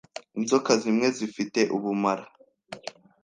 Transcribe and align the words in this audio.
Inzoka 0.37 0.71
zimwe 0.81 1.07
zifite 1.17 1.61
ubumara. 1.75 2.25